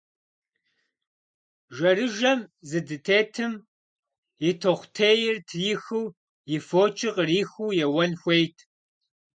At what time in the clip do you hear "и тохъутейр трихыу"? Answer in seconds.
4.47-6.07